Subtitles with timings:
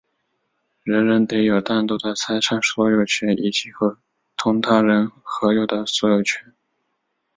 [0.81, 3.69] 人人得有单独的财产所有权以及
[4.35, 6.51] 同他人合有的所有权。